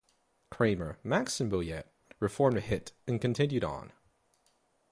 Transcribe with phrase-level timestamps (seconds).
[0.49, 1.85] Kramer, Max and Boyette
[2.19, 3.91] reformed Hit and continued on.